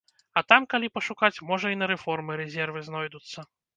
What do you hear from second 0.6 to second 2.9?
калі пашукаць, можа і на рэформы рэзервы